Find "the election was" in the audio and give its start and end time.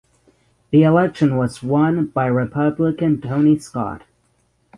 0.71-1.61